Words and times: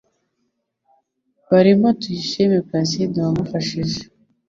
barimo 1.49 1.87
Tuyishime 1.99 2.57
Placide 2.67 3.17
wamufashije 3.25 3.99